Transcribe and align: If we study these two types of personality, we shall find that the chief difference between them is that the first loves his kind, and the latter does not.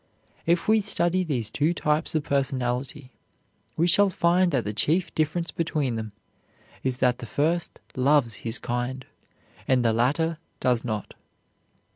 If 0.47 0.67
we 0.67 0.81
study 0.81 1.23
these 1.23 1.51
two 1.51 1.75
types 1.75 2.15
of 2.15 2.23
personality, 2.23 3.11
we 3.77 3.85
shall 3.85 4.09
find 4.09 4.51
that 4.51 4.63
the 4.63 4.73
chief 4.73 5.13
difference 5.13 5.51
between 5.51 5.95
them 5.95 6.11
is 6.81 6.97
that 6.97 7.19
the 7.19 7.27
first 7.27 7.77
loves 7.95 8.37
his 8.37 8.57
kind, 8.57 9.05
and 9.67 9.85
the 9.85 9.93
latter 9.93 10.39
does 10.59 10.83
not. 10.83 11.13